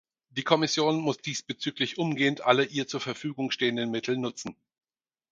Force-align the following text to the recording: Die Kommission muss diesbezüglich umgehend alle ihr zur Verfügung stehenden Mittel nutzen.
Die 0.31 0.41
Kommission 0.41 0.99
muss 0.99 1.19
diesbezüglich 1.19 1.99
umgehend 1.99 2.41
alle 2.41 2.65
ihr 2.65 2.87
zur 2.87 3.01
Verfügung 3.01 3.51
stehenden 3.51 3.91
Mittel 3.91 4.17
nutzen. 4.17 4.55